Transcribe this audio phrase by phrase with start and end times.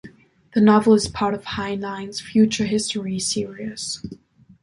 [0.55, 4.01] The novel is part of Heinlein's "Future History" series.